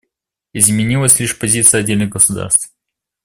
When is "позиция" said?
1.37-1.81